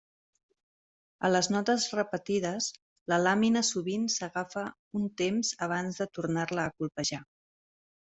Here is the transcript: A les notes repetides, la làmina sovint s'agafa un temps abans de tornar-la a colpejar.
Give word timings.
A 1.27 1.29
les 1.33 1.49
notes 1.55 1.85
repetides, 1.97 2.71
la 3.13 3.21
làmina 3.27 3.65
sovint 3.69 4.09
s'agafa 4.17 4.67
un 5.03 5.07
temps 5.25 5.55
abans 5.71 6.05
de 6.05 6.13
tornar-la 6.21 6.69
a 6.69 6.79
colpejar. 6.83 7.27